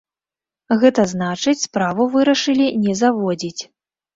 [0.83, 3.61] Гэта значыць, справу вырашылі не заводзіць.